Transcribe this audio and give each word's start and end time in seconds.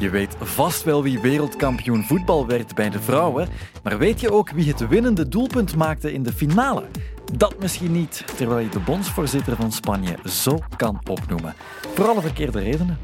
Je 0.00 0.10
weet 0.10 0.36
vast 0.40 0.84
wel 0.84 1.02
wie 1.02 1.20
wereldkampioen 1.20 2.02
voetbal 2.02 2.46
werd 2.46 2.74
bij 2.74 2.90
de 2.90 3.00
vrouwen, 3.00 3.48
maar 3.82 3.98
weet 3.98 4.20
je 4.20 4.32
ook 4.32 4.50
wie 4.50 4.68
het 4.68 4.88
winnende 4.88 5.28
doelpunt 5.28 5.76
maakte 5.76 6.12
in 6.12 6.22
de 6.22 6.32
finale? 6.32 6.84
Dat 7.32 7.54
misschien 7.60 7.92
niet, 7.92 8.24
terwijl 8.36 8.58
je 8.58 8.68
de 8.68 8.78
bondsvoorzitter 8.78 9.56
van 9.56 9.72
Spanje 9.72 10.16
zo 10.24 10.58
kan 10.76 11.00
opnoemen. 11.08 11.54
Voor 11.94 12.08
alle 12.08 12.20
verkeerde 12.20 12.58
redenen. 12.58 12.98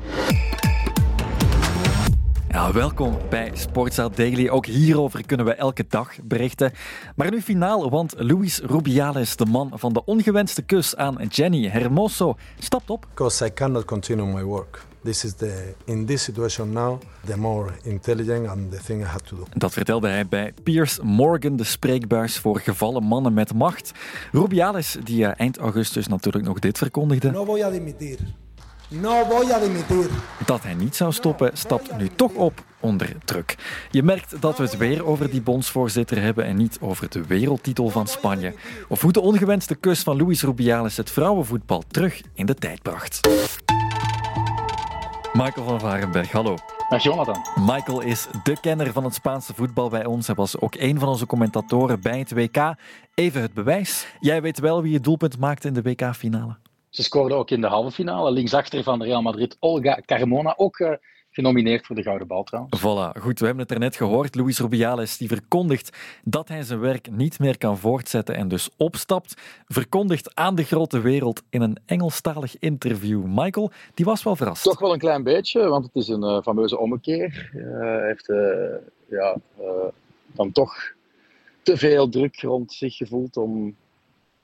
Ja, 2.48 2.72
welkom 2.72 3.18
bij 3.30 3.50
Sportza 3.54 4.08
Daily. 4.08 4.48
Ook 4.48 4.66
hierover 4.66 5.26
kunnen 5.26 5.46
we 5.46 5.54
elke 5.54 5.84
dag 5.88 6.12
berichten. 6.22 6.72
Maar 7.16 7.30
nu 7.30 7.40
finaal, 7.40 7.90
want 7.90 8.14
Luis 8.16 8.60
Rubiales, 8.60 9.36
de 9.36 9.46
man 9.46 9.70
van 9.74 9.92
de 9.92 10.04
ongewenste 10.04 10.62
kus 10.62 10.96
aan 10.96 11.26
Jenny 11.28 11.68
Hermoso, 11.68 12.34
stapt 12.58 12.90
op. 12.90 13.06
Because 13.08 13.46
I 13.46 13.52
cannot 13.52 13.84
continue 13.84 14.26
my 14.26 14.42
work. 14.42 14.84
This 15.06 15.24
is 15.24 15.34
the, 15.34 15.74
in 15.84 16.06
this 16.06 16.22
situation 16.22 16.72
now, 16.72 16.98
the 17.26 17.36
more 17.36 17.72
intelligent 17.82 18.48
and 18.48 18.72
the 18.72 18.78
thing 18.78 19.02
I 19.02 19.04
have 19.04 19.24
to 19.24 19.36
do. 19.36 19.42
Dat 19.54 19.72
vertelde 19.72 20.08
hij 20.08 20.26
bij 20.26 20.52
Piers 20.62 20.98
Morgan, 21.02 21.56
de 21.56 21.64
spreekbuis 21.64 22.38
voor 22.38 22.60
gevallen 22.60 23.02
mannen 23.02 23.34
met 23.34 23.54
macht. 23.54 23.92
Rubiales, 24.32 24.96
die 25.04 25.26
eh, 25.26 25.40
eind 25.40 25.58
augustus 25.58 26.06
natuurlijk 26.06 26.44
nog 26.44 26.58
dit 26.58 26.78
verkondigde. 26.78 27.30
No 27.30 27.44
voy 27.44 27.62
a 27.62 27.70
dimitir. 27.70 28.18
No 28.88 29.24
voy 29.24 29.50
a 29.50 29.58
dimitir. 29.58 30.10
Dat 30.46 30.62
hij 30.62 30.74
niet 30.74 30.96
zou 30.96 31.12
stoppen, 31.12 31.50
stapt 31.54 31.96
nu 31.96 32.08
toch 32.16 32.32
op 32.32 32.64
onder 32.80 33.16
druk. 33.24 33.56
Je 33.90 34.02
merkt 34.02 34.40
dat 34.40 34.58
we 34.58 34.62
het 34.62 34.76
weer 34.76 35.06
over 35.06 35.30
die 35.30 35.42
bondsvoorzitter 35.42 36.22
hebben 36.22 36.44
en 36.44 36.56
niet 36.56 36.78
over 36.80 37.10
de 37.10 37.26
wereldtitel 37.26 37.88
van 37.88 38.06
Spanje. 38.06 38.54
Of 38.88 39.00
hoe 39.00 39.12
de 39.12 39.20
ongewenste 39.20 39.74
kus 39.74 40.02
van 40.02 40.16
Luis 40.16 40.42
Rubiales 40.42 40.96
het 40.96 41.10
vrouwenvoetbal 41.10 41.82
terug 41.90 42.20
in 42.34 42.46
de 42.46 42.54
tijd 42.54 42.82
bracht. 42.82 43.20
Michael 45.36 45.66
van 45.66 45.80
Varenberg, 45.80 46.32
hallo. 46.32 46.56
Dag 46.88 47.02
Jonathan. 47.02 47.36
Michael 47.66 48.00
is 48.00 48.26
de 48.42 48.60
kenner 48.60 48.92
van 48.92 49.04
het 49.04 49.14
Spaanse 49.14 49.54
voetbal 49.54 49.88
bij 49.88 50.04
ons. 50.04 50.26
Hij 50.26 50.36
was 50.36 50.60
ook 50.60 50.74
een 50.74 50.98
van 50.98 51.08
onze 51.08 51.26
commentatoren 51.26 52.00
bij 52.00 52.18
het 52.18 52.32
WK. 52.32 52.74
Even 53.14 53.42
het 53.42 53.54
bewijs. 53.54 54.06
Jij 54.20 54.42
weet 54.42 54.58
wel 54.58 54.82
wie 54.82 54.94
het 54.94 55.04
doelpunt 55.04 55.38
maakte 55.38 55.68
in 55.68 55.74
de 55.74 55.82
WK-finale. 55.82 56.56
Ze 56.90 57.02
scoorde 57.02 57.34
ook 57.34 57.50
in 57.50 57.60
de 57.60 57.66
halve 57.66 57.90
finale. 57.90 58.30
Linksachter 58.30 58.82
van 58.82 59.02
Real 59.02 59.22
Madrid, 59.22 59.56
Olga 59.60 60.00
Carmona. 60.06 60.54
Ook 60.56 60.78
uh, 60.78 60.90
genomineerd 61.36 61.86
voor 61.86 61.96
de 61.96 62.02
Gouden 62.02 62.26
Bal 62.26 62.44
trouwens. 62.44 62.80
Voilà, 62.80 63.20
goed. 63.20 63.38
We 63.38 63.46
hebben 63.46 63.62
het 63.62 63.72
er 63.72 63.78
net 63.78 63.96
gehoord. 63.96 64.34
Luis 64.34 64.58
Rubiales 64.58 65.16
die 65.16 65.28
verkondigt 65.28 65.96
dat 66.24 66.48
hij 66.48 66.62
zijn 66.62 66.80
werk 66.80 67.10
niet 67.10 67.38
meer 67.38 67.58
kan 67.58 67.78
voortzetten 67.78 68.34
en 68.34 68.48
dus 68.48 68.68
opstapt. 68.76 69.34
Verkondigt 69.68 70.34
aan 70.34 70.54
de 70.54 70.64
grote 70.64 71.00
wereld 71.00 71.42
in 71.50 71.60
een 71.62 71.76
Engelstalig 71.86 72.58
interview. 72.58 73.24
Michael, 73.24 73.70
die 73.94 74.04
was 74.04 74.22
wel 74.22 74.36
verrast. 74.36 74.62
Toch 74.62 74.78
wel 74.78 74.92
een 74.92 74.98
klein 74.98 75.22
beetje, 75.22 75.68
want 75.68 75.84
het 75.84 75.94
is 75.94 76.08
een 76.08 76.22
uh, 76.22 76.42
fameuze 76.42 76.78
ommekeer. 76.78 77.50
Uh, 77.54 77.78
hij 77.78 78.06
heeft 78.06 78.28
uh, 78.28 78.38
ja, 79.08 79.36
dan 80.32 80.52
toch 80.52 80.74
te 81.62 81.76
veel 81.76 82.08
druk 82.08 82.40
rond 82.40 82.72
zich 82.72 82.96
gevoeld 82.96 83.36
om 83.36 83.76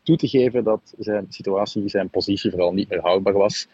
toe 0.03 0.17
te 0.17 0.29
geven 0.29 0.65
dat 0.65 0.95
zijn 0.99 1.27
situatie, 1.29 1.89
zijn 1.89 2.11
positie 2.11 2.51
vooral 2.51 2.73
niet 2.73 2.89
meer 2.89 3.01
houdbaar 3.01 3.33
was. 3.33 3.67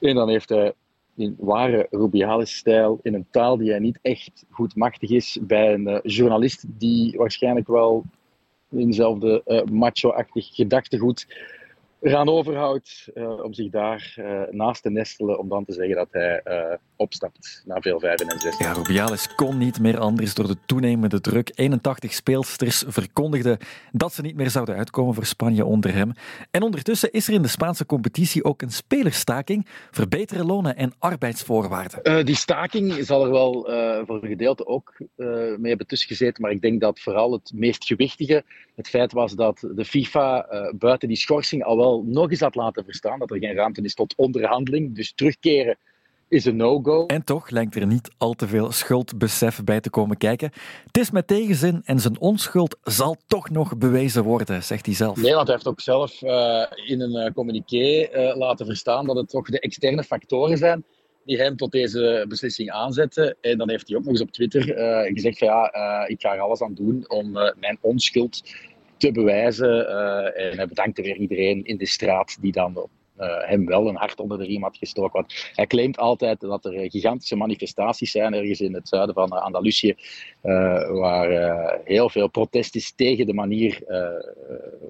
En 0.00 0.14
dan 0.14 0.28
heeft 0.28 0.48
hij 0.48 0.72
in 1.16 1.36
ware 1.38 1.86
Rubiales-stijl, 1.90 2.98
in 3.02 3.14
een 3.14 3.26
taal 3.30 3.56
die 3.56 3.70
hij 3.70 3.78
niet 3.78 3.98
echt 4.02 4.44
goed 4.50 4.76
machtig 4.76 5.10
is, 5.10 5.38
bij 5.42 5.72
een 5.72 5.88
uh, 5.88 5.98
journalist 6.02 6.64
die 6.68 7.16
waarschijnlijk 7.16 7.66
wel 7.66 8.04
in 8.70 8.94
uh, 9.46 9.62
macho-achtig 9.62 10.54
gedachtegoed 10.54 11.26
eraan 12.00 12.28
overhoudt 12.28 13.08
uh, 13.14 13.42
om 13.42 13.52
zich 13.52 13.70
daar 13.70 14.14
naast 14.50 14.82
te 14.82 14.90
nestelen, 14.90 15.38
om 15.38 15.48
dan 15.48 15.64
te 15.64 15.72
zeggen 15.72 15.96
dat 15.96 16.08
hij 16.10 16.42
opstapt 17.02 17.62
na 17.64 17.80
veel 17.80 18.00
vijven 18.00 18.26
en 18.26 18.40
zes. 18.40 18.58
Ja, 18.58 18.72
Rubiales 18.72 19.34
kon 19.34 19.58
niet 19.58 19.80
meer 19.80 19.98
anders 19.98 20.34
door 20.34 20.46
de 20.46 20.56
toenemende 20.66 21.20
druk. 21.20 21.50
81 21.54 22.12
speelsters 22.12 22.84
verkondigden 22.86 23.58
dat 23.92 24.12
ze 24.12 24.22
niet 24.22 24.36
meer 24.36 24.50
zouden 24.50 24.76
uitkomen 24.76 25.14
voor 25.14 25.24
Spanje 25.24 25.64
onder 25.64 25.94
hem. 25.94 26.12
En 26.50 26.62
ondertussen 26.62 27.12
is 27.12 27.28
er 27.28 27.34
in 27.34 27.42
de 27.42 27.48
Spaanse 27.48 27.86
competitie 27.86 28.44
ook 28.44 28.62
een 28.62 28.70
spelerstaking 28.70 29.66
voor 29.90 30.08
betere 30.08 30.44
lonen 30.44 30.76
en 30.76 30.92
arbeidsvoorwaarden. 30.98 32.00
Uh, 32.02 32.24
die 32.24 32.36
staking 32.36 33.04
zal 33.04 33.24
er 33.24 33.30
wel 33.30 33.70
uh, 33.70 34.00
voor 34.06 34.22
een 34.22 34.28
gedeelte 34.28 34.66
ook 34.66 34.94
uh, 34.98 35.26
mee 35.56 35.68
hebben 35.68 35.86
tussengezeten, 35.86 36.42
maar 36.42 36.52
ik 36.52 36.60
denk 36.60 36.80
dat 36.80 37.00
vooral 37.00 37.32
het 37.32 37.52
meest 37.54 37.84
gewichtige 37.84 38.44
het 38.74 38.88
feit 38.88 39.12
was 39.12 39.32
dat 39.32 39.68
de 39.74 39.84
FIFA 39.84 40.46
buiten 40.74 41.08
die 41.08 41.16
schorsing 41.16 41.64
al 41.64 41.76
wel 41.76 42.04
nog 42.06 42.30
eens 42.30 42.40
had 42.40 42.54
laten 42.54 42.84
verstaan 42.84 43.18
dat 43.18 43.30
er 43.30 43.38
geen 43.38 43.54
ruimte 43.54 43.82
is 43.82 43.94
tot 43.94 44.14
onderhandeling, 44.16 44.94
dus 44.94 45.12
terugkeren 45.14 45.78
is 46.32 46.44
een 46.44 46.56
no-go. 46.56 47.06
En 47.06 47.24
toch 47.24 47.50
lijkt 47.50 47.76
er 47.76 47.86
niet 47.86 48.10
al 48.18 48.32
te 48.32 48.48
veel 48.48 48.72
schuldbesef 48.72 49.64
bij 49.64 49.80
te 49.80 49.90
komen 49.90 50.16
kijken. 50.16 50.50
Het 50.86 50.98
is 50.98 51.10
met 51.10 51.26
tegenzin 51.26 51.82
en 51.84 52.00
zijn 52.00 52.20
onschuld 52.20 52.76
zal 52.82 53.16
toch 53.26 53.50
nog 53.50 53.76
bewezen 53.76 54.22
worden, 54.22 54.62
zegt 54.62 54.86
hij 54.86 54.94
zelf. 54.94 55.16
Nederland 55.16 55.48
heeft 55.48 55.66
ook 55.66 55.80
zelf 55.80 56.22
uh, 56.22 56.64
in 56.86 57.00
een 57.00 57.26
uh, 57.26 57.32
communiqué 57.34 58.08
uh, 58.12 58.36
laten 58.36 58.66
verstaan 58.66 59.06
dat 59.06 59.16
het 59.16 59.28
toch 59.28 59.48
de 59.48 59.60
externe 59.60 60.02
factoren 60.02 60.58
zijn 60.58 60.84
die 61.24 61.38
hem 61.38 61.56
tot 61.56 61.72
deze 61.72 62.24
beslissing 62.28 62.70
aanzetten. 62.70 63.36
En 63.40 63.58
dan 63.58 63.70
heeft 63.70 63.88
hij 63.88 63.96
ook 63.96 64.02
nog 64.02 64.12
eens 64.12 64.22
op 64.22 64.30
Twitter 64.30 64.62
gezegd 65.12 65.38
van 65.38 65.48
ja, 65.48 66.06
ik 66.06 66.20
ga 66.20 66.34
er 66.34 66.40
alles 66.40 66.62
aan 66.62 66.74
doen 66.74 67.04
om 67.08 67.32
mijn 67.32 67.78
onschuld 67.80 68.42
te 68.96 69.12
bewijzen. 69.12 69.88
en 70.34 70.56
hij 70.56 70.66
bedankte 70.66 71.02
weer 71.02 71.16
iedereen 71.16 71.64
in 71.64 71.76
de 71.76 71.86
straat 71.86 72.36
die 72.40 72.52
dan 72.52 72.76
op 72.76 72.90
hem 73.24 73.66
wel 73.66 73.88
een 73.88 73.96
hart 73.96 74.20
onder 74.20 74.38
de 74.38 74.44
riem 74.44 74.62
had 74.62 74.76
gestoken. 74.76 75.12
Want 75.12 75.50
hij 75.54 75.66
claimt 75.66 75.98
altijd 75.98 76.40
dat 76.40 76.64
er 76.64 76.90
gigantische 76.90 77.36
manifestaties 77.36 78.10
zijn 78.10 78.34
ergens 78.34 78.60
in 78.60 78.74
het 78.74 78.88
zuiden 78.88 79.14
van 79.14 79.32
uh, 79.32 79.42
Andalusië, 79.42 79.94
uh, 80.42 80.90
waar 80.90 81.80
heel 81.84 82.08
veel 82.08 82.28
protest 82.28 82.74
is 82.74 82.92
tegen 82.96 83.26
de 83.26 83.34
manier 83.34 83.80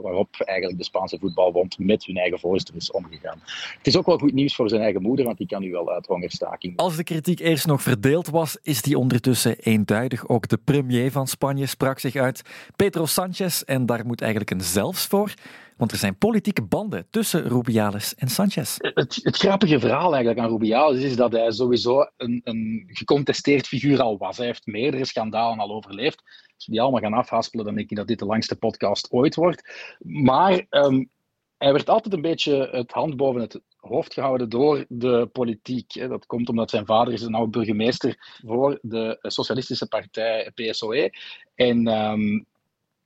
waarop 0.02 0.28
eigenlijk 0.38 0.78
de 0.78 0.84
Spaanse 0.84 1.18
voetbalbond 1.18 1.78
met 1.78 2.04
hun 2.04 2.16
eigen 2.16 2.38
voorzitter 2.38 2.76
is 2.76 2.90
omgegaan. 2.90 3.40
Het 3.78 3.86
is 3.86 3.96
ook 3.96 4.06
wel 4.06 4.18
goed 4.18 4.32
nieuws 4.32 4.54
voor 4.54 4.68
zijn 4.68 4.82
eigen 4.82 5.02
moeder, 5.02 5.24
want 5.24 5.38
die 5.38 5.46
kan 5.46 5.60
nu 5.60 5.70
wel 5.70 5.90
uit 5.92 6.06
hongerstaking. 6.06 6.76
Als 6.76 6.96
de 6.96 7.04
kritiek 7.04 7.40
eerst 7.40 7.66
nog 7.66 7.82
verdeeld 7.82 8.28
was, 8.28 8.58
is 8.62 8.82
die 8.82 8.98
ondertussen 8.98 9.56
eenduidig. 9.58 10.28
Ook 10.28 10.48
de 10.48 10.58
premier 10.64 11.10
van 11.10 11.26
Spanje 11.26 11.66
sprak 11.66 11.98
zich 11.98 12.16
uit, 12.16 12.42
Pedro 12.76 13.06
Sanchez, 13.06 13.62
en 13.62 13.86
daar 13.86 14.06
moet 14.06 14.20
eigenlijk 14.20 14.50
een 14.50 14.60
zelfs 14.60 15.06
voor. 15.06 15.34
Want 15.76 15.92
er 15.92 15.98
zijn 15.98 16.18
politieke 16.18 16.62
banden 16.62 17.06
tussen 17.10 17.48
Rubiales 17.48 18.14
en 18.14 18.28
Sanchez. 18.28 18.76
Het, 18.78 19.20
het 19.22 19.36
grappige 19.36 19.80
verhaal 19.80 20.14
eigenlijk 20.14 20.38
aan 20.38 20.50
Rubiales 20.50 21.02
is 21.02 21.16
dat 21.16 21.32
hij 21.32 21.50
sowieso 21.50 22.10
een, 22.16 22.40
een 22.44 22.84
gecontesteerd 22.86 23.66
figuur 23.66 24.00
al 24.02 24.18
was. 24.18 24.36
Hij 24.36 24.46
heeft 24.46 24.66
meerdere 24.66 25.04
schandalen 25.04 25.58
al 25.58 25.74
overleefd. 25.74 26.22
Als 26.54 26.66
we 26.66 26.72
die 26.72 26.80
allemaal 26.80 27.00
gaan 27.00 27.12
afhaspelen, 27.12 27.64
dan 27.64 27.74
denk 27.74 27.90
ik 27.90 27.96
dat 27.96 28.06
dit 28.06 28.18
de 28.18 28.24
langste 28.24 28.56
podcast 28.56 29.10
ooit 29.10 29.34
wordt. 29.34 29.96
Maar 29.98 30.66
um, 30.70 31.10
hij 31.58 31.72
werd 31.72 31.88
altijd 31.88 32.14
een 32.14 32.20
beetje 32.20 32.68
het 32.70 32.92
hand 32.92 33.16
boven 33.16 33.40
het 33.40 33.60
hoofd 33.76 34.14
gehouden 34.14 34.48
door 34.48 34.84
de 34.88 35.28
politiek. 35.32 36.08
Dat 36.08 36.26
komt 36.26 36.48
omdat 36.48 36.70
zijn 36.70 36.86
vader 36.86 37.12
is 37.12 37.22
een 37.22 37.34
oude 37.34 37.50
burgemeester 37.50 38.40
voor 38.46 38.78
de 38.82 39.18
socialistische 39.20 39.88
partij 39.88 40.50
PSOE. 40.54 41.10
En 41.54 41.86
um, 41.86 42.46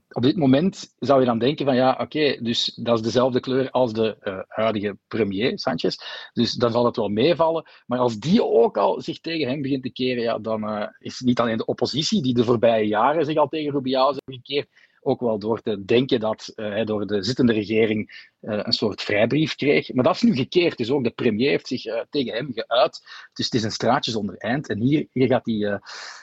op 0.08 0.22
dit 0.22 0.36
moment 0.36 0.94
zou 0.98 1.20
je 1.20 1.26
dan 1.26 1.38
denken 1.38 1.64
van 1.64 1.74
ja, 1.74 1.96
oké, 2.00 2.38
dus 2.42 2.74
dat 2.74 2.96
is 2.98 3.04
dezelfde 3.04 3.40
kleur 3.40 3.70
als 3.70 3.92
de 3.92 4.16
uh, 4.22 4.38
huidige 4.48 4.98
premier, 5.08 5.58
Sanchez. 5.58 5.96
Dus 6.32 6.52
dan 6.52 6.70
zal 6.70 6.84
het 6.84 6.96
wel 6.96 7.08
meevallen. 7.08 7.64
Maar 7.86 7.98
als 7.98 8.18
die 8.18 8.44
ook 8.44 8.76
al 8.76 9.00
zich 9.00 9.20
tegen 9.20 9.48
hem 9.48 9.62
begint 9.62 9.82
te 9.82 9.92
keren, 9.92 10.22
ja, 10.22 10.38
dan 10.38 10.64
uh, 10.64 10.86
is 10.98 11.20
niet 11.20 11.40
alleen 11.40 11.56
de 11.56 11.64
oppositie, 11.64 12.22
die 12.22 12.34
de 12.34 12.44
voorbije 12.44 12.86
jaren 12.86 13.24
zich 13.24 13.36
al 13.36 13.48
tegen 13.48 13.72
Rubiales 13.72 14.16
heeft 14.24 14.38
gekeerd, 14.46 14.68
ook 15.06 15.20
wel 15.20 15.38
door 15.38 15.60
te 15.60 15.84
denken 15.84 16.20
dat 16.20 16.52
uh, 16.56 16.68
hij 16.68 16.84
door 16.84 17.06
de 17.06 17.22
zittende 17.22 17.52
regering 17.52 18.30
uh, 18.40 18.60
een 18.62 18.72
soort 18.72 19.02
vrijbrief 19.02 19.54
kreeg. 19.54 19.92
Maar 19.92 20.04
dat 20.04 20.14
is 20.14 20.22
nu 20.22 20.34
gekeerd. 20.34 20.76
Dus 20.76 20.90
ook 20.90 21.04
de 21.04 21.10
premier 21.10 21.50
heeft 21.50 21.66
zich 21.66 21.86
uh, 21.86 22.00
tegen 22.10 22.34
hem 22.34 22.50
geuit. 22.54 23.00
Dus 23.32 23.44
het 23.44 23.54
is 23.54 23.62
een 23.62 23.72
straatje 23.72 24.10
zonder 24.10 24.36
eind. 24.36 24.68
En 24.68 24.80
hier, 24.80 25.06
hier 25.12 25.26
gaat 25.26 25.46
hij 25.46 25.80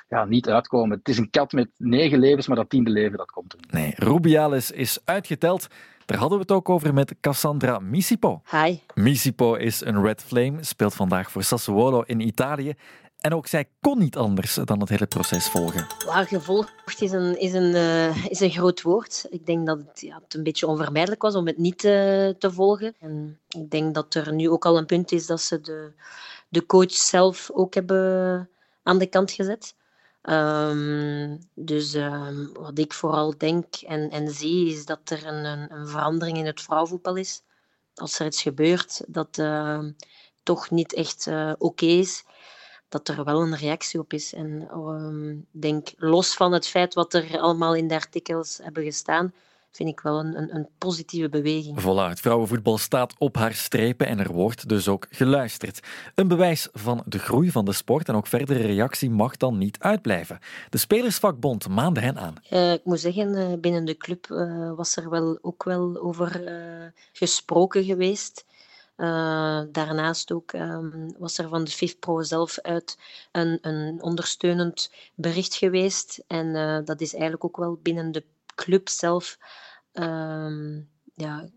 ja, 0.07 0.25
niet 0.25 0.49
uitkomen. 0.49 0.97
Het 0.97 1.09
is 1.09 1.17
een 1.17 1.29
kat 1.29 1.51
met 1.51 1.69
negen 1.77 2.19
levens, 2.19 2.47
maar 2.47 2.57
dat 2.57 2.69
tiende 2.69 2.89
leven 2.89 3.17
dat 3.17 3.31
komt 3.31 3.53
er 3.53 3.59
niet. 3.61 3.71
Nee, 3.71 3.93
Rubiales 3.95 4.71
is 4.71 4.99
uitgeteld. 5.05 5.67
Daar 6.05 6.17
hadden 6.17 6.37
we 6.37 6.43
het 6.43 6.53
ook 6.53 6.69
over 6.69 6.93
met 6.93 7.15
Cassandra 7.21 7.79
Misipo. 7.79 8.41
Hi. 8.51 8.77
Misipo 8.93 9.55
is 9.55 9.85
een 9.85 10.01
red 10.01 10.23
flame, 10.23 10.63
speelt 10.63 10.93
vandaag 10.93 11.31
voor 11.31 11.43
Sassuolo 11.43 12.01
in 12.01 12.19
Italië. 12.19 12.73
En 13.23 13.33
ook 13.33 13.47
zij 13.47 13.69
kon 13.81 13.97
niet 13.97 14.17
anders 14.17 14.59
dan 14.63 14.79
het 14.79 14.89
hele 14.89 15.05
proces 15.05 15.47
volgen. 15.47 15.87
Waar 16.05 16.25
gevolgd 16.25 17.01
is 17.01 17.11
een, 17.11 17.39
is 17.39 17.53
een, 17.53 17.75
uh, 17.75 18.25
is 18.25 18.39
een 18.39 18.51
groot 18.51 18.81
woord. 18.81 19.25
Ik 19.29 19.45
denk 19.45 19.67
dat 19.67 19.77
het, 19.77 20.01
ja, 20.01 20.19
het 20.23 20.33
een 20.33 20.43
beetje 20.43 20.67
onvermijdelijk 20.67 21.21
was 21.21 21.35
om 21.35 21.47
het 21.47 21.57
niet 21.57 21.83
uh, 21.83 21.91
te 22.29 22.51
volgen. 22.51 22.95
En 22.99 23.39
ik 23.49 23.71
denk 23.71 23.93
dat 23.93 24.13
er 24.13 24.33
nu 24.33 24.49
ook 24.49 24.65
al 24.65 24.77
een 24.77 24.85
punt 24.85 25.11
is 25.11 25.25
dat 25.25 25.41
ze 25.41 25.61
de, 25.61 25.91
de 26.49 26.65
coach 26.65 26.91
zelf 26.91 27.49
ook 27.53 27.73
hebben 27.73 28.49
aan 28.83 28.97
de 28.97 29.07
kant 29.07 29.31
gezet. 29.31 29.75
Um, 30.23 31.39
dus 31.53 31.93
um, 31.93 32.49
wat 32.53 32.79
ik 32.79 32.93
vooral 32.93 33.37
denk 33.37 33.75
en, 33.75 34.09
en 34.09 34.29
zie, 34.31 34.73
is 34.73 34.85
dat 34.85 35.09
er 35.09 35.25
een, 35.25 35.71
een, 35.71 35.87
verandering 35.87 36.37
in 36.37 36.45
het 36.45 36.61
vrouwenvoetbal 36.61 37.15
is. 37.15 37.41
Als 37.95 38.19
er 38.19 38.25
iets 38.25 38.41
gebeurt 38.41 39.01
dat 39.07 39.37
uh, 39.37 39.79
toch 40.43 40.71
niet 40.71 40.93
echt 40.93 41.27
oké 41.27 41.55
okay 41.57 41.89
is, 41.89 42.23
dat 42.93 43.07
er 43.07 43.23
wel 43.23 43.41
een 43.41 43.55
reactie 43.55 43.99
op 43.99 44.13
is. 44.13 44.33
En 44.33 44.61
ik 45.51 45.61
denk, 45.61 45.93
los 45.97 46.33
van 46.33 46.51
het 46.51 46.67
feit 46.67 46.93
wat 46.93 47.13
er 47.13 47.39
allemaal 47.39 47.75
in 47.75 47.87
de 47.87 47.95
artikels 47.95 48.59
hebben 48.63 48.83
gestaan, 48.83 49.33
vind 49.75 49.89
ik 49.89 49.99
wel 49.99 50.19
een, 50.19 50.37
een, 50.37 50.55
een, 50.55 50.67
positieve 50.77 51.29
beweging. 51.29 51.81
Voilà, 51.81 52.09
het 52.09 52.19
vrouwenvoetbal 52.19 52.77
staat 52.77 53.13
op 53.17 53.35
haar 53.35 53.53
strepen 53.53 54.07
en 54.07 54.19
er 54.19 54.31
wordt 54.31 54.69
dus 54.69 54.87
ook 54.87 55.07
geluisterd. 55.09 55.79
Een 56.15 56.27
bewijs 56.27 56.67
van 56.73 57.03
de 57.05 57.19
groei 57.19 57.51
van 57.51 57.65
de 57.65 57.73
sport 57.73 58.07
en 58.07 58.15
ook 58.15 58.27
verdere 58.27 58.65
reactie 58.65 59.09
mag 59.09 59.37
dan 59.37 59.57
niet 59.57 59.79
uitblijven. 59.79 60.39
De 60.69 60.77
Spelersvakbond 60.77 61.67
maande 61.67 61.99
hen 61.99 62.17
aan. 62.17 62.35
Uh, 62.51 62.73
ik 62.73 62.85
moet 62.85 62.99
zeggen, 62.99 63.35
uh, 63.35 63.59
binnen 63.59 63.85
de 63.85 63.97
club 63.97 64.27
uh, 64.29 64.73
was 64.75 64.95
er 64.95 65.09
wel, 65.09 65.39
ook 65.41 65.63
wel 65.63 66.01
over 66.01 66.41
gesproken 67.13 67.83
geweest. 67.83 68.45
Uh, 68.97 69.61
daarnaast 69.71 70.31
ook 70.31 70.53
um, 70.53 71.15
was 71.17 71.37
er 71.37 71.49
van 71.49 71.63
de 71.63 71.71
FIFPro 71.71 72.21
zelf 72.21 72.59
uit 72.59 72.97
een, 73.31 73.57
een 73.61 74.01
ondersteunend 74.01 74.91
bericht 75.15 75.55
geweest. 75.55 76.23
En 76.27 76.47
uh, 76.47 76.79
dat 76.85 77.01
is 77.01 77.13
eigenlijk 77.13 77.43
ook 77.43 77.57
wel 77.57 77.79
binnen 77.81 78.11
de 78.11 78.23
club 78.55 78.89
zelf 78.89 79.37
um, 79.93 80.89
ja, 81.15 81.49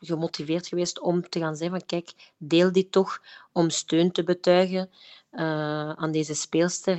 gemotiveerd 0.00 0.66
geweest 0.66 1.00
om 1.00 1.28
te 1.28 1.38
gaan 1.38 1.56
zeggen 1.56 1.78
van 1.78 1.86
kijk, 1.86 2.32
deel 2.36 2.72
dit 2.72 2.92
toch 2.92 3.22
om 3.52 3.70
steun 3.70 4.12
te 4.12 4.24
betuigen 4.24 4.90
uh, 5.32 5.90
aan 5.90 6.12
deze 6.12 6.34
speelster. 6.34 6.98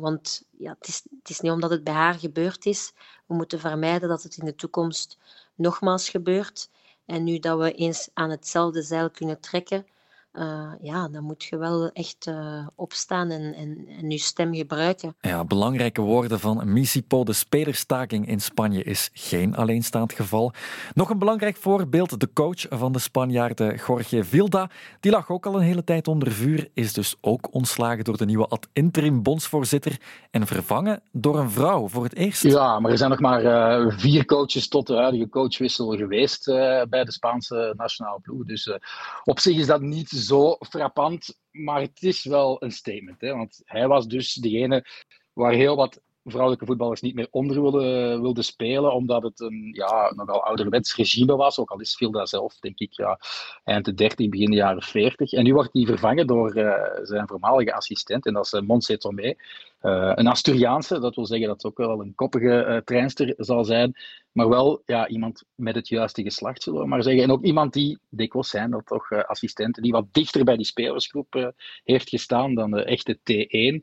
Want 0.00 0.42
ja, 0.50 0.74
het, 0.78 0.88
is, 0.88 1.02
het 1.18 1.30
is 1.30 1.40
niet 1.40 1.52
omdat 1.52 1.70
het 1.70 1.84
bij 1.84 1.94
haar 1.94 2.14
gebeurd 2.14 2.66
is. 2.66 2.92
We 3.26 3.34
moeten 3.34 3.60
vermijden 3.60 4.08
dat 4.08 4.22
het 4.22 4.36
in 4.36 4.44
de 4.44 4.54
toekomst 4.54 5.18
nogmaals 5.54 6.08
gebeurt. 6.08 6.70
En 7.12 7.24
nu 7.24 7.38
dat 7.38 7.58
we 7.58 7.72
eens 7.72 8.08
aan 8.14 8.30
hetzelfde 8.30 8.82
zeil 8.82 9.10
kunnen 9.10 9.40
trekken, 9.40 9.86
uh, 10.32 10.72
ja, 10.80 11.08
dan 11.08 11.24
moet 11.24 11.44
je 11.44 11.56
wel 11.56 11.90
echt 11.92 12.26
uh, 12.26 12.66
opstaan 12.74 13.30
en, 13.30 13.54
en, 13.54 13.86
en, 13.98 14.10
je 14.10 14.18
stem 14.18 14.54
gebruiken. 14.54 15.14
Ja, 15.20 15.44
belangrijke 15.44 16.00
woorden 16.00 16.40
van 16.40 16.72
Misipo. 16.72 17.24
De 17.24 17.32
spelerstaking 17.32 18.28
in 18.28 18.40
Spanje 18.40 18.82
is 18.82 19.10
geen 19.12 19.56
alleenstaand 19.56 20.12
geval. 20.12 20.52
Nog 20.94 21.10
een 21.10 21.18
belangrijk 21.18 21.56
voorbeeld, 21.56 22.20
de 22.20 22.32
coach 22.32 22.66
van 22.68 22.92
de 22.92 22.98
Spanjaarden, 22.98 23.80
Jorge 23.86 24.24
Vilda. 24.24 24.70
Die 25.00 25.12
lag 25.12 25.30
ook 25.30 25.46
al 25.46 25.54
een 25.54 25.62
hele 25.62 25.84
tijd 25.84 26.08
onder 26.08 26.32
vuur, 26.32 26.68
is 26.74 26.92
dus 26.92 27.16
ook 27.20 27.54
ontslagen 27.54 28.04
door 28.04 28.16
de 28.16 28.24
nieuwe 28.24 28.46
ad-interim 28.46 29.22
bondsvoorzitter 29.22 30.00
en 30.30 30.46
vervangen 30.46 31.02
door 31.10 31.38
een 31.38 31.50
vrouw 31.50 31.88
voor 31.88 32.04
het 32.04 32.14
eerst. 32.14 32.42
Ja, 32.42 32.80
maar 32.80 32.90
er 32.90 32.98
zijn 32.98 33.10
nog 33.10 33.20
maar 33.20 33.44
uh, 33.44 33.98
vier 33.98 34.24
coaches 34.24 34.68
tot 34.68 34.86
de 34.86 34.96
huidige 34.96 35.28
coachwissel 35.28 35.96
geweest 35.96 36.44
bij 36.88 37.04
de 37.04 37.12
Spaanse 37.12 37.74
nationale 37.76 38.20
ploeg. 38.20 38.44
Dus 38.44 38.78
op 39.24 39.40
zich 39.40 39.56
is 39.56 39.66
dat 39.66 39.80
niet 39.80 40.20
zo 40.22 40.56
frappant, 40.58 41.40
maar 41.50 41.80
het 41.80 42.02
is 42.02 42.24
wel 42.24 42.62
een 42.62 42.72
statement. 42.72 43.20
Hè? 43.20 43.34
Want 43.36 43.60
hij 43.64 43.86
was 43.86 44.06
dus 44.06 44.34
degene 44.34 44.84
waar 45.32 45.52
heel 45.52 45.76
wat 45.76 46.00
vrouwelijke 46.24 46.66
voetballers 46.66 47.00
niet 47.00 47.14
meer 47.14 47.28
onder 47.30 47.60
wilden, 47.60 48.20
wilden 48.20 48.44
spelen, 48.44 48.92
omdat 48.92 49.22
het 49.22 49.40
een 49.40 49.70
ja, 49.72 50.12
nogal 50.14 50.44
ouderwets 50.44 50.96
regime 50.96 51.36
was. 51.36 51.58
Ook 51.58 51.70
al 51.70 51.80
is 51.80 51.96
Vilda 51.96 52.26
zelf, 52.26 52.58
denk 52.58 52.78
ik, 52.78 52.92
ja, 52.92 53.18
eind 53.64 53.84
de 53.84 53.94
30, 53.94 54.28
begin 54.28 54.50
de 54.50 54.56
jaren 54.56 54.82
40. 54.82 55.32
En 55.32 55.44
nu 55.44 55.54
wordt 55.54 55.72
hij 55.72 55.84
vervangen 55.84 56.26
door 56.26 56.56
uh, 56.56 56.72
zijn 57.02 57.28
voormalige 57.28 57.74
assistent, 57.74 58.26
en 58.26 58.32
dat 58.32 58.44
is 58.44 58.52
uh, 58.52 58.60
Montse 58.60 58.98
Tomé. 58.98 59.34
Een 59.80 60.26
Asturiaanse, 60.26 61.00
dat 61.00 61.14
wil 61.14 61.26
zeggen 61.26 61.46
dat 61.46 61.62
het 61.62 61.72
ook 61.72 61.78
wel 61.78 62.00
een 62.00 62.14
koppige 62.14 62.82
treinster 62.84 63.34
zal 63.36 63.64
zijn, 63.64 63.96
maar 64.32 64.48
wel 64.48 64.82
ja, 64.86 65.08
iemand 65.08 65.44
met 65.54 65.74
het 65.74 65.88
juiste 65.88 66.22
geslacht, 66.22 66.62
zullen 66.62 66.80
we 66.80 66.86
maar 66.86 67.02
zeggen. 67.02 67.22
En 67.22 67.30
ook 67.30 67.44
iemand 67.44 67.72
die, 67.72 67.98
dikwijls 68.08 68.48
zijn 68.48 68.70
dat 68.70 68.86
toch 68.86 69.12
assistenten, 69.12 69.82
die 69.82 69.92
wat 69.92 70.06
dichter 70.12 70.44
bij 70.44 70.56
die 70.56 70.64
spelersgroep 70.64 71.52
heeft 71.84 72.08
gestaan 72.08 72.54
dan 72.54 72.70
de 72.70 72.84
echte 72.84 73.18
T1. 73.18 73.82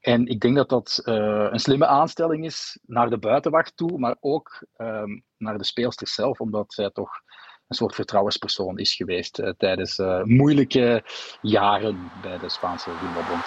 En 0.00 0.26
ik 0.26 0.40
denk 0.40 0.56
dat 0.56 0.68
dat 0.68 1.02
uh, 1.04 1.46
een 1.50 1.60
slimme 1.60 1.86
aanstelling 1.86 2.44
is 2.44 2.78
naar 2.86 3.10
de 3.10 3.18
buitenwacht 3.18 3.76
toe, 3.76 3.98
maar 3.98 4.16
ook 4.20 4.66
um, 4.76 5.24
naar 5.36 5.58
de 5.58 5.64
speelster 5.64 6.08
zelf, 6.08 6.40
omdat 6.40 6.72
zij 6.72 6.90
toch 6.90 7.10
een 7.68 7.76
soort 7.76 7.94
vertrouwenspersoon 7.94 8.78
is 8.78 8.94
geweest 8.94 9.38
uh, 9.38 9.50
tijdens 9.56 9.98
uh, 9.98 10.22
moeilijke 10.22 11.04
jaren 11.42 12.10
bij 12.22 12.38
de 12.38 12.48
Spaanse 12.48 12.90
voetbalbond. 12.90 13.44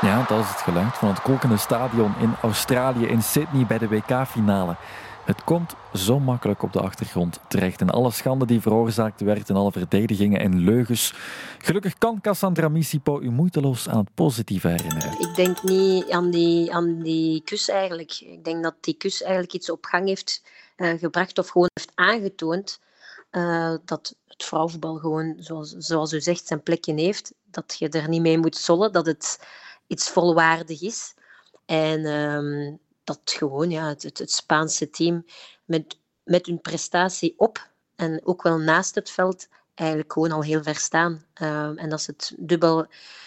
Ja, 0.00 0.24
dat 0.28 0.38
is 0.38 0.48
het 0.48 0.60
geluid 0.60 0.94
van 0.94 1.08
het 1.08 1.22
kokende 1.22 1.56
stadion 1.56 2.14
in 2.18 2.34
Australië 2.42 3.06
in 3.06 3.22
Sydney 3.22 3.66
bij 3.66 3.78
de 3.78 3.88
WK-finale. 3.88 4.76
Het 5.30 5.44
komt 5.44 5.74
zo 5.94 6.18
makkelijk 6.18 6.62
op 6.62 6.72
de 6.72 6.80
achtergrond 6.80 7.40
terecht. 7.48 7.80
En 7.80 7.90
alle 7.90 8.10
schande 8.10 8.46
die 8.46 8.60
veroorzaakt 8.60 9.20
werd 9.20 9.48
en 9.48 9.56
alle 9.56 9.72
verdedigingen 9.72 10.40
en 10.40 10.58
leugens. 10.58 11.14
Gelukkig 11.58 11.98
kan 11.98 12.20
Cassandra 12.20 12.68
Misipo 12.68 13.20
u 13.20 13.30
moeiteloos 13.30 13.88
aan 13.88 13.98
het 13.98 14.14
positieve 14.14 14.68
herinneren. 14.68 15.20
Ik 15.20 15.34
denk 15.34 15.62
niet 15.62 16.10
aan 16.10 16.30
die, 16.30 16.74
aan 16.74 17.02
die 17.02 17.42
kus 17.44 17.68
eigenlijk. 17.68 18.20
Ik 18.20 18.44
denk 18.44 18.62
dat 18.62 18.74
die 18.80 18.94
kus 18.94 19.22
eigenlijk 19.22 19.52
iets 19.52 19.70
op 19.70 19.84
gang 19.84 20.06
heeft 20.06 20.42
uh, 20.76 20.98
gebracht 20.98 21.38
of 21.38 21.48
gewoon 21.48 21.70
heeft 21.72 21.92
aangetoond 21.94 22.80
uh, 23.30 23.74
dat 23.84 24.14
het 24.26 24.44
vrouwenvoetbal 24.44 24.96
gewoon, 24.96 25.36
zoals, 25.38 25.70
zoals 25.70 26.12
u 26.12 26.20
zegt, 26.20 26.46
zijn 26.46 26.62
plekje 26.62 26.94
heeft. 26.94 27.32
Dat 27.44 27.76
je 27.78 27.88
er 27.88 28.08
niet 28.08 28.22
mee 28.22 28.38
moet 28.38 28.56
zollen, 28.56 28.92
dat 28.92 29.06
het 29.06 29.46
iets 29.86 30.08
volwaardig 30.08 30.82
is. 30.82 31.14
En 31.66 32.06
um, 32.06 32.78
dat 33.10 33.36
gewoon 33.36 33.70
ja, 33.70 33.88
het, 33.88 34.02
het, 34.02 34.32
Spaanse 34.32 34.90
team 34.90 35.24
met, 35.64 35.98
met 36.24 36.46
hun 36.46 36.60
prestatie 36.60 37.34
op 37.36 37.68
en 37.96 38.20
ook 38.24 38.42
wel 38.42 38.58
naast 38.58 38.94
het 38.94 39.10
veld 39.10 39.48
eigenlijk 39.74 40.12
gewoon 40.12 40.32
al 40.32 40.42
heel 40.42 40.62
ver 40.62 40.76
staan. 40.76 41.24
Uh, 41.42 41.82
en 41.82 41.88
dat 41.88 42.02
ze 42.02 42.10
het 42.10 42.34
dubbel 42.38 42.86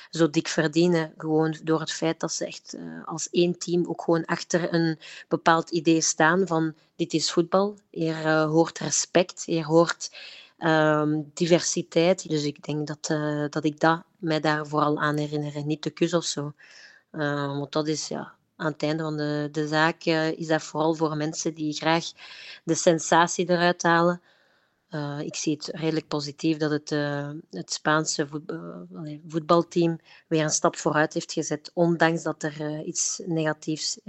zo 0.09 0.30
dik 0.30 0.47
verdienen, 0.47 1.13
gewoon 1.18 1.57
door 1.63 1.80
het 1.80 1.91
feit 1.91 2.19
dat 2.19 2.33
ze 2.33 2.45
echt 2.45 2.75
uh, 2.75 3.07
als 3.07 3.30
één 3.30 3.57
team 3.57 3.85
ook 3.85 4.01
gewoon 4.01 4.25
achter 4.25 4.74
een 4.74 5.00
bepaald 5.27 5.69
idee 5.69 6.01
staan 6.01 6.47
van 6.47 6.74
dit 6.95 7.13
is 7.13 7.31
voetbal, 7.31 7.77
hier 7.89 8.25
uh, 8.25 8.45
hoort 8.45 8.79
respect, 8.79 9.45
hier 9.45 9.65
hoort 9.65 10.15
um, 10.59 11.31
diversiteit. 11.33 12.29
Dus 12.29 12.44
ik 12.44 12.63
denk 12.63 12.88
dat, 12.88 13.09
uh, 13.12 13.45
dat 13.50 13.63
ik 13.63 13.79
dat 13.79 14.03
mij 14.18 14.39
daar 14.39 14.68
vooral 14.68 15.00
aan 15.00 15.18
herinner, 15.18 15.65
niet 15.65 15.83
de 15.83 15.89
kus 15.89 16.13
of 16.13 16.24
zo. 16.24 16.53
want 17.12 17.71
dat 17.71 17.88
is 17.88 18.07
ja, 18.07 18.33
aan 18.63 18.71
het 18.71 18.83
einde 18.83 19.04
van 19.04 19.18
de, 19.18 19.50
de 19.51 19.68
zaak 19.68 20.06
uh, 20.06 20.31
is 20.31 20.48
dat 20.48 20.63
vooral 20.63 20.95
voor 20.95 21.18
mensen 21.18 21.54
die 21.54 21.74
graag 21.74 22.06
de 22.63 22.75
sensatie 22.75 23.50
eruit 23.50 23.83
halen. 23.83 24.21
Uh, 24.89 25.19
ik 25.19 25.36
zie 25.36 25.54
het 25.54 25.68
redelijk 25.68 26.07
positief 26.07 26.57
dat 26.57 26.71
het, 26.71 26.92
uh, 26.92 27.30
het 27.50 27.74
Spaanse 27.74 28.27
voetbalteam 29.27 30.00
weer 30.27 30.43
een 30.43 30.50
stap 30.50 30.75
vooruit 30.75 31.13
heeft 31.13 31.34
gezet, 31.34 31.72
ondanks 31.74 32.24
dat 32.24 32.43
er 32.43 32.84
iets 32.84 33.22
negatiefs 33.25 34.00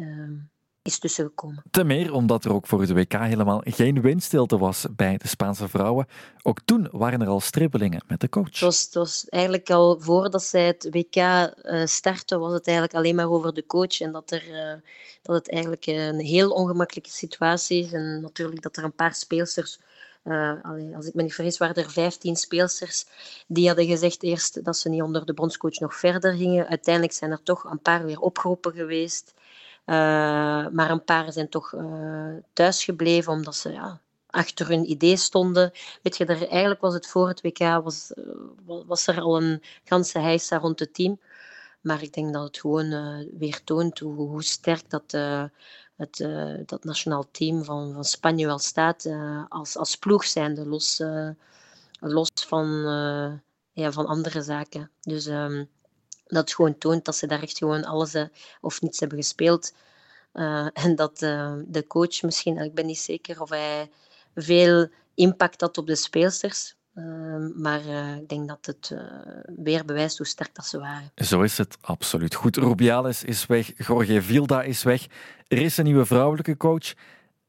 is 0.84 0.98
tussengekomen. 0.98 1.62
Te 1.70 1.84
meer 1.84 2.12
omdat 2.12 2.44
er 2.44 2.52
ook 2.52 2.66
voor 2.66 2.86
de 2.86 2.94
WK 2.94 3.12
helemaal 3.12 3.60
geen 3.64 4.00
windstilte 4.00 4.58
was 4.58 4.86
bij 4.90 5.16
de 5.16 5.28
Spaanse 5.28 5.68
vrouwen. 5.68 6.06
Ook 6.42 6.60
toen 6.64 6.88
waren 6.90 7.20
er 7.20 7.28
al 7.28 7.40
stribbelingen 7.40 8.04
met 8.06 8.20
de 8.20 8.28
coach. 8.28 8.50
Het 8.50 8.60
was, 8.60 8.82
het 8.82 8.94
was 8.94 9.28
eigenlijk 9.28 9.70
al 9.70 10.00
voordat 10.00 10.42
zij 10.42 10.66
het 10.66 10.88
WK 10.90 11.16
uh, 11.16 11.84
startte, 11.84 12.38
was 12.38 12.52
het 12.52 12.66
eigenlijk 12.66 12.96
alleen 12.96 13.14
maar 13.14 13.30
over 13.30 13.54
de 13.54 13.66
coach. 13.66 14.00
En 14.00 14.12
dat, 14.12 14.30
er, 14.30 14.48
uh, 14.48 14.80
dat 15.22 15.34
het 15.34 15.50
eigenlijk 15.50 15.86
een 15.86 16.20
heel 16.20 16.50
ongemakkelijke 16.50 17.10
situatie 17.10 17.84
is. 17.84 17.92
En 17.92 18.20
natuurlijk 18.20 18.62
dat 18.62 18.76
er 18.76 18.84
een 18.84 18.94
paar 18.94 19.14
speelsters 19.14 19.78
uh, 20.24 20.52
allee, 20.62 20.96
als 20.96 21.06
ik 21.06 21.14
me 21.14 21.22
niet 21.22 21.34
vergis, 21.34 21.58
waren 21.58 21.74
er 21.74 21.90
15 21.90 22.36
speelsters 22.36 23.06
die 23.46 23.66
hadden 23.66 23.86
gezegd 23.86 24.22
eerst 24.22 24.64
dat 24.64 24.76
ze 24.76 24.88
niet 24.88 25.02
onder 25.02 25.26
de 25.26 25.34
bondscoach 25.34 25.78
nog 25.78 25.94
verder 25.94 26.36
gingen. 26.36 26.68
Uiteindelijk 26.68 27.14
zijn 27.14 27.30
er 27.30 27.42
toch 27.42 27.64
een 27.64 27.80
paar 27.80 28.04
weer 28.04 28.20
opgeroepen 28.20 28.72
geweest. 28.72 29.34
Uh, 29.86 30.68
maar 30.68 30.90
een 30.90 31.04
paar 31.04 31.32
zijn 31.32 31.48
toch 31.48 31.72
uh, 31.72 32.36
thuisgebleven 32.52 33.32
omdat 33.32 33.56
ze 33.56 33.72
ja, 33.72 34.00
achter 34.26 34.68
hun 34.68 34.90
idee 34.90 35.16
stonden. 35.16 35.72
Weet 36.02 36.16
je, 36.16 36.24
er, 36.24 36.48
eigenlijk 36.48 36.80
was 36.80 36.94
het 36.94 37.06
voor 37.06 37.28
het 37.28 37.40
WK 37.40 37.58
was, 37.58 38.12
uh, 38.14 38.82
was 38.86 39.06
er 39.06 39.20
al 39.20 39.42
een 39.42 39.62
ganse 39.84 40.18
heisa 40.18 40.58
rond 40.58 40.78
het 40.78 40.94
team. 40.94 41.20
Maar 41.80 42.02
ik 42.02 42.12
denk 42.12 42.32
dat 42.32 42.42
het 42.42 42.58
gewoon 42.58 42.88
weer 43.38 43.64
toont 43.64 43.98
hoe, 43.98 44.42
sterk 44.42 44.90
dat, 44.90 45.12
het, 45.96 46.28
dat 46.66 46.84
nationaal 46.84 47.30
team 47.30 47.64
van, 47.64 47.92
van 47.92 48.04
Spanje 48.04 48.46
wel 48.46 48.58
staat. 48.58 49.08
als, 49.48 49.76
als 49.76 49.96
ploeg 49.96 50.24
zijnde, 50.24 50.66
los, 50.66 51.02
los 52.00 52.30
van, 52.46 52.66
ja, 53.72 53.92
van 53.92 54.06
andere 54.06 54.42
zaken. 54.42 54.90
Dus 55.00 55.26
um, 55.26 55.68
dat 56.26 56.54
gewoon 56.54 56.78
toont 56.78 57.04
dat 57.04 57.16
ze 57.16 57.26
daar 57.26 57.42
echt 57.42 57.58
gewoon 57.58 57.84
alles 57.84 58.14
uh, 58.14 58.24
of 58.60 58.80
niets 58.80 59.00
hebben 59.00 59.18
gespeeld. 59.18 59.72
Uh, 60.34 60.68
en 60.72 60.96
dat 60.96 61.22
uh, 61.22 61.54
de 61.66 61.86
coach 61.86 62.22
misschien, 62.22 62.58
ik 62.58 62.74
ben 62.74 62.86
niet 62.86 62.98
zeker 62.98 63.40
of 63.40 63.48
hij 63.48 63.90
veel 64.34 64.88
impact 65.14 65.60
had 65.60 65.78
op 65.78 65.86
de 65.86 65.96
speelsters. 65.96 66.74
maar 67.54 67.80
ik 68.20 68.28
denk 68.28 68.48
dat 68.48 68.66
het 68.66 68.94
weer 69.56 69.84
bewijst 69.84 70.18
hoe 70.18 70.26
sterk 70.26 70.54
dat 70.54 70.66
ze 70.66 70.78
waren. 70.78 71.10
Zo 71.14 71.42
is 71.42 71.58
het 71.58 71.76
absoluut. 71.80 72.34
Goed, 72.34 72.56
Rubiales 72.56 73.24
is 73.24 73.46
weg, 73.46 73.86
Jorge 73.86 74.22
Vilda 74.22 74.62
is 74.62 74.82
weg. 74.82 75.06
Er 75.48 75.58
is 75.58 75.76
een 75.76 75.84
nieuwe 75.84 76.06
vrouwelijke 76.06 76.56
coach. 76.56 76.92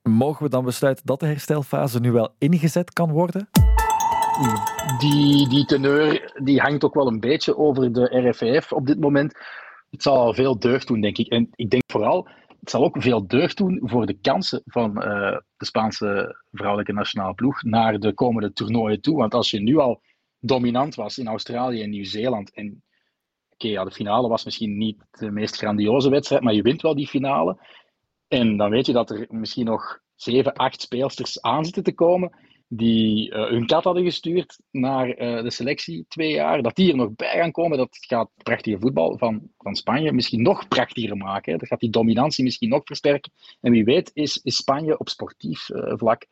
Mogen 0.03 0.43
we 0.43 0.49
dan 0.49 0.65
besluiten 0.65 1.05
dat 1.05 1.19
de 1.19 1.25
herstelfase 1.25 1.99
nu 1.99 2.11
wel 2.11 2.35
ingezet 2.37 2.93
kan 2.93 3.11
worden? 3.11 3.49
Die, 4.99 5.49
die 5.49 5.65
teneur 5.65 6.31
die 6.43 6.59
hangt 6.59 6.83
ook 6.83 6.93
wel 6.93 7.07
een 7.07 7.19
beetje 7.19 7.57
over 7.57 7.93
de 7.93 8.29
RFVF 8.29 8.71
op 8.71 8.87
dit 8.87 8.99
moment. 8.99 9.33
Het 9.89 10.01
zal 10.01 10.17
al 10.17 10.33
veel 10.33 10.59
deugd 10.59 10.87
doen, 10.87 11.01
denk 11.01 11.17
ik. 11.17 11.27
En 11.27 11.49
ik 11.55 11.69
denk 11.69 11.83
vooral, 11.87 12.27
het 12.59 12.69
zal 12.69 12.83
ook 12.83 13.01
veel 13.01 13.27
deugd 13.27 13.57
doen 13.57 13.81
voor 13.83 14.05
de 14.05 14.19
kansen 14.21 14.61
van 14.65 14.89
uh, 14.97 15.37
de 15.57 15.65
Spaanse 15.65 16.41
vrouwelijke 16.51 16.93
nationale 16.93 17.33
ploeg 17.33 17.63
naar 17.63 17.99
de 17.99 18.13
komende 18.13 18.53
toernooien 18.53 19.01
toe. 19.01 19.17
Want 19.17 19.33
als 19.33 19.51
je 19.51 19.61
nu 19.61 19.77
al 19.77 20.01
dominant 20.39 20.95
was 20.95 21.17
in 21.17 21.27
Australië 21.27 21.81
en 21.81 21.89
Nieuw-Zeeland 21.89 22.53
en 22.53 22.83
Oké, 23.49 23.67
ja, 23.67 23.83
de 23.83 23.91
finale 23.91 24.27
was 24.27 24.45
misschien 24.45 24.77
niet 24.77 24.97
de 25.11 25.31
meest 25.31 25.57
grandioze 25.57 26.09
wedstrijd, 26.09 26.41
maar 26.41 26.53
je 26.53 26.61
wint 26.61 26.81
wel 26.81 26.95
die 26.95 27.07
finale. 27.07 27.57
En 28.27 28.57
dan 28.57 28.69
weet 28.69 28.85
je 28.85 28.93
dat 28.93 29.09
er 29.09 29.25
misschien 29.29 29.65
nog 29.65 29.99
zeven, 30.15 30.53
acht 30.53 30.81
speelsters 30.81 31.41
aan 31.41 31.65
zitten 31.65 31.83
te 31.83 31.93
komen 31.93 32.31
die 32.67 33.31
uh, 33.31 33.47
hun 33.47 33.65
kat 33.65 33.83
hadden 33.83 34.03
gestuurd 34.03 34.59
naar 34.71 35.07
uh, 35.07 35.43
de 35.43 35.51
selectie 35.51 36.05
twee 36.07 36.31
jaar, 36.31 36.61
dat 36.61 36.75
die 36.75 36.91
er 36.91 36.97
nog 36.97 37.15
bij 37.15 37.37
gaan 37.37 37.51
komen, 37.51 37.77
dat 37.77 37.97
gaat 38.07 38.29
prachtige 38.43 38.79
voetbal 38.79 39.17
van, 39.17 39.49
van 39.57 39.75
Spanje 39.75 40.11
misschien 40.11 40.41
nog 40.41 40.67
prachtiger 40.67 41.17
maken. 41.17 41.57
Dat 41.57 41.67
gaat 41.67 41.79
die 41.79 41.89
dominantie 41.89 42.43
misschien 42.43 42.69
nog 42.69 42.81
versterken. 42.83 43.31
En 43.61 43.71
wie 43.71 43.83
weet 43.83 44.11
is, 44.13 44.37
is 44.43 44.55
Spanje 44.55 44.97
op 44.97 45.09
sportief 45.09 45.69
uh, 45.69 45.93
vlak 45.95 46.25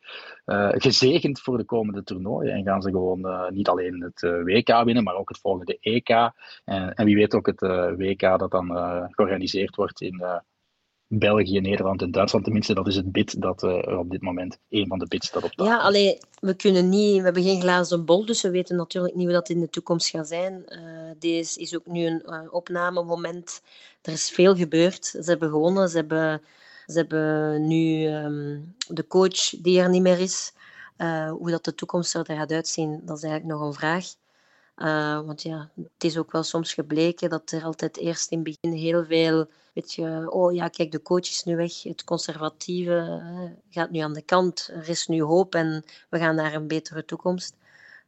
gezegend 0.68 1.40
voor 1.40 1.56
de 1.56 1.64
komende 1.64 2.02
toernooien. 2.02 2.52
En 2.52 2.64
gaan 2.64 2.82
ze 2.82 2.90
gewoon 2.90 3.52
niet 3.54 3.68
alleen 3.68 4.02
het 4.02 4.20
WK 4.20 4.84
winnen, 4.84 5.04
maar 5.04 5.14
ook 5.14 5.28
het 5.28 5.38
volgende 5.38 5.78
EK. 5.80 6.08
En, 6.08 6.94
en 6.94 7.04
wie 7.04 7.16
weet 7.16 7.34
ook 7.34 7.46
het 7.46 7.60
WK 7.96 8.20
dat 8.20 8.50
dan 8.50 8.66
georganiseerd 9.10 9.76
wordt 9.76 10.00
in 10.00 10.22
België, 11.18 11.60
Nederland 11.60 12.02
en 12.02 12.10
Duitsland 12.10 12.44
tenminste. 12.44 12.74
Dat 12.74 12.86
is 12.86 12.96
het 12.96 13.12
bid 13.12 13.40
dat 13.40 13.62
er 13.62 13.98
op 13.98 14.10
dit 14.10 14.22
moment, 14.22 14.58
een 14.68 14.86
van 14.86 14.98
de 14.98 15.06
bits 15.06 15.30
dat 15.30 15.44
op 15.44 15.52
Ja, 15.54 15.78
alleen 15.78 16.18
we 16.40 16.54
kunnen 16.54 16.88
niet, 16.88 17.16
we 17.16 17.22
hebben 17.22 17.42
geen 17.42 17.60
glazen 17.60 18.04
bol, 18.04 18.26
dus 18.26 18.42
we 18.42 18.50
weten 18.50 18.76
natuurlijk 18.76 19.14
niet 19.14 19.24
hoe 19.24 19.32
dat 19.32 19.48
in 19.48 19.60
de 19.60 19.68
toekomst 19.68 20.08
gaat 20.08 20.28
zijn. 20.28 20.62
Uh, 20.68 21.10
deze 21.18 21.60
is 21.60 21.76
ook 21.76 21.86
nu 21.86 22.06
een 22.06 22.22
uh, 22.26 22.40
opnamemoment. 22.50 23.62
Er 24.02 24.12
is 24.12 24.30
veel 24.30 24.56
gebeurd. 24.56 25.04
Ze 25.04 25.22
hebben 25.24 25.50
gewonnen, 25.50 25.88
ze 25.88 25.96
hebben, 25.96 26.42
ze 26.86 26.98
hebben 26.98 27.66
nu 27.66 28.06
um, 28.06 28.74
de 28.88 29.06
coach 29.06 29.48
die 29.62 29.80
er 29.80 29.88
niet 29.88 30.02
meer 30.02 30.20
is. 30.20 30.52
hoe 31.30 31.50
dat 31.50 31.64
de 31.64 31.74
toekomst 31.74 32.14
er 32.14 32.24
gaat 32.26 32.52
uitzien, 32.52 33.00
dat 33.04 33.16
is 33.16 33.22
eigenlijk 33.22 33.54
nog 33.54 33.68
een 33.68 33.74
vraag. 33.74 34.04
Uh, 34.76 35.20
want 35.20 35.42
ja, 35.42 35.70
het 35.76 36.04
is 36.04 36.18
ook 36.18 36.32
wel 36.32 36.42
soms 36.42 36.74
gebleken 36.74 37.30
dat 37.30 37.50
er 37.50 37.64
altijd 37.64 37.96
eerst 37.96 38.30
in 38.30 38.38
het 38.38 38.60
begin 38.60 38.78
heel 38.78 39.04
veel, 39.04 39.46
weet 39.72 39.92
je, 39.92 40.30
oh 40.30 40.54
ja, 40.54 40.68
kijk, 40.68 40.92
de 40.92 41.02
coach 41.02 41.28
is 41.28 41.44
nu 41.44 41.56
weg, 41.56 41.82
het 41.82 42.04
conservatieve 42.04 43.22
uh, 43.22 43.50
gaat 43.70 43.90
nu 43.90 43.98
aan 43.98 44.12
de 44.12 44.22
kant, 44.22 44.70
er 44.72 44.88
is 44.88 45.06
nu 45.06 45.22
hoop 45.22 45.54
en 45.54 45.84
we 46.08 46.18
gaan 46.18 46.34
naar 46.34 46.54
een 46.54 46.66
betere 46.66 47.04
toekomst. 47.04 47.54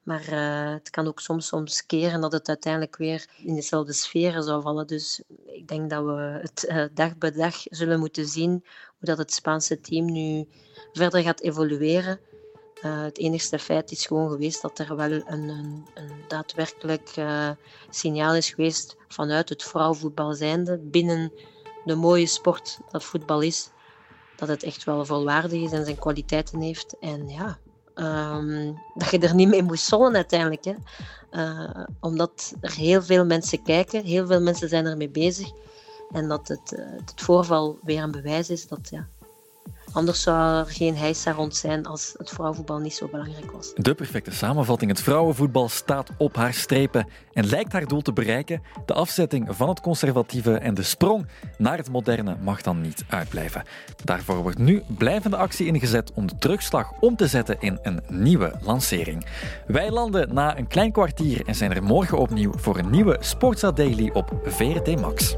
Maar 0.02 0.32
uh, 0.32 0.72
het 0.72 0.90
kan 0.90 1.06
ook 1.06 1.20
soms, 1.20 1.46
soms 1.46 1.86
keren 1.86 2.20
dat 2.20 2.32
het 2.32 2.48
uiteindelijk 2.48 2.96
weer 2.96 3.26
in 3.36 3.54
dezelfde 3.54 3.92
sferen 3.92 4.42
zou 4.42 4.62
vallen. 4.62 4.86
Dus 4.86 5.22
ik 5.46 5.68
denk 5.68 5.90
dat 5.90 6.04
we 6.04 6.40
het 6.42 6.90
dag 6.94 7.16
bij 7.16 7.32
dag 7.32 7.54
zullen 7.62 7.98
moeten 7.98 8.26
zien 8.26 8.50
hoe 8.98 9.08
dat 9.08 9.18
het 9.18 9.32
Spaanse 9.32 9.80
team 9.80 10.12
nu 10.12 10.48
verder 10.92 11.22
gaat 11.22 11.40
evolueren. 11.40 12.20
Uh, 12.86 13.02
het 13.02 13.18
enigste 13.18 13.58
feit 13.58 13.90
is 13.90 14.06
gewoon 14.06 14.30
geweest 14.30 14.62
dat 14.62 14.78
er 14.78 14.96
wel 14.96 15.10
een, 15.10 15.32
een, 15.32 15.86
een 15.94 16.10
daadwerkelijk 16.28 17.16
uh, 17.18 17.50
signaal 17.90 18.34
is 18.34 18.50
geweest 18.50 18.96
vanuit 19.08 19.48
het 19.48 19.62
vrouwenvoetbal 19.62 20.34
zijnde, 20.34 20.78
binnen 20.78 21.32
de 21.84 21.94
mooie 21.94 22.26
sport 22.26 22.78
dat 22.90 23.04
voetbal 23.04 23.40
is, 23.40 23.70
dat 24.36 24.48
het 24.48 24.62
echt 24.62 24.84
wel 24.84 25.04
volwaardig 25.04 25.60
is 25.60 25.72
en 25.72 25.84
zijn 25.84 25.98
kwaliteiten 25.98 26.60
heeft. 26.60 26.98
En 27.00 27.28
ja, 27.28 27.58
um, 27.94 28.78
dat 28.94 29.10
je 29.10 29.18
er 29.18 29.34
niet 29.34 29.48
mee 29.48 29.62
moest 29.62 29.84
zollen 29.84 30.14
uiteindelijk. 30.14 30.64
Hè. 30.64 30.74
Uh, 31.30 31.84
omdat 32.00 32.54
er 32.60 32.72
heel 32.72 33.02
veel 33.02 33.24
mensen 33.24 33.62
kijken, 33.62 34.04
heel 34.04 34.26
veel 34.26 34.40
mensen 34.40 34.68
zijn 34.68 34.86
ermee 34.86 35.10
bezig. 35.10 35.50
En 36.10 36.28
dat 36.28 36.48
het, 36.48 36.70
het 36.76 37.12
voorval 37.16 37.78
weer 37.82 38.02
een 38.02 38.10
bewijs 38.10 38.50
is 38.50 38.68
dat 38.68 38.88
ja, 38.90 39.08
Anders 39.96 40.22
zou 40.22 40.58
er 40.58 40.66
geen 40.66 40.96
heisa 40.96 41.32
rond 41.32 41.56
zijn 41.56 41.86
als 41.86 42.14
het 42.16 42.30
vrouwenvoetbal 42.30 42.78
niet 42.78 42.94
zo 42.94 43.08
belangrijk 43.08 43.50
was. 43.50 43.72
De 43.74 43.94
perfecte 43.94 44.30
samenvatting. 44.30 44.90
Het 44.90 45.00
vrouwenvoetbal 45.00 45.68
staat 45.68 46.10
op 46.18 46.36
haar 46.36 46.54
strepen 46.54 47.08
en 47.32 47.46
lijkt 47.46 47.72
haar 47.72 47.86
doel 47.86 48.02
te 48.02 48.12
bereiken. 48.12 48.62
De 48.86 48.92
afzetting 48.92 49.48
van 49.50 49.68
het 49.68 49.80
conservatieve 49.80 50.58
en 50.58 50.74
de 50.74 50.82
sprong 50.82 51.26
naar 51.58 51.76
het 51.76 51.90
moderne 51.90 52.36
mag 52.40 52.62
dan 52.62 52.80
niet 52.80 53.04
uitblijven. 53.08 53.62
Daarvoor 54.04 54.36
wordt 54.36 54.58
nu 54.58 54.82
blijvende 54.98 55.36
actie 55.36 55.66
ingezet 55.66 56.12
om 56.12 56.26
de 56.26 56.38
terugslag 56.38 56.92
om 57.00 57.16
te 57.16 57.26
zetten 57.26 57.56
in 57.60 57.78
een 57.82 58.00
nieuwe 58.08 58.52
lancering. 58.62 59.26
Wij 59.66 59.90
landen 59.90 60.34
na 60.34 60.58
een 60.58 60.66
klein 60.66 60.92
kwartier 60.92 61.46
en 61.46 61.54
zijn 61.54 61.72
er 61.72 61.82
morgen 61.82 62.18
opnieuw 62.18 62.52
voor 62.56 62.78
een 62.78 62.90
nieuwe 62.90 63.16
Sportsa 63.20 63.72
Daily 63.72 64.10
op 64.12 64.32
VRT 64.44 65.00
Max. 65.00 65.34